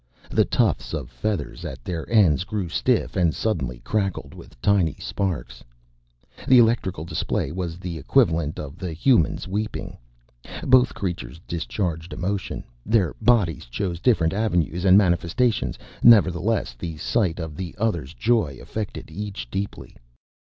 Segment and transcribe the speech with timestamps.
[0.31, 5.63] The tufts of feathers at their ends grew stiff and suddenly crackled with tiny sparks.
[6.47, 9.99] The electrical display was his equivalent of the human's weeping.
[10.63, 15.77] Both creatures discharged emotion; their bodies chose different avenues and manifestations.
[16.01, 19.95] Nevertheless, the sight of the other's joy affected each deeply.